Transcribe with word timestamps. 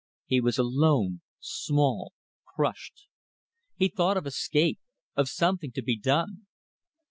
He 0.25 0.41
was 0.41 0.57
alone, 0.57 1.21
small, 1.39 2.13
crushed. 2.43 3.05
He 3.75 3.87
thought 3.87 4.17
of 4.17 4.25
escape 4.25 4.79
of 5.15 5.29
something 5.29 5.71
to 5.73 5.83
be 5.83 5.95
done. 5.95 6.47